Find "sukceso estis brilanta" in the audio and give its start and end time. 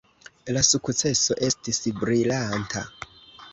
0.69-2.85